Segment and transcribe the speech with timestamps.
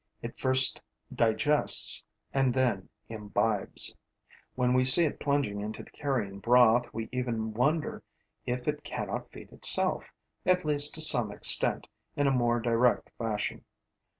[0.23, 0.81] It first
[1.13, 2.03] digests
[2.33, 3.93] and then imbibes.
[4.55, 8.01] When we see it plunging into the carrion broth, we even wonder
[8.47, 10.11] if it cannot feed itself,
[10.43, 13.63] at least to some extent, in a more direct fashion.